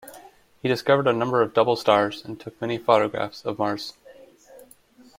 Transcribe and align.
He 0.63 0.67
discovered 0.67 1.05
a 1.05 1.13
number 1.13 1.43
of 1.43 1.53
double 1.53 1.75
stars 1.75 2.25
and 2.25 2.39
took 2.39 2.59
many 2.59 2.79
photographs 2.79 3.45
of 3.45 3.59
Mars. 3.59 3.93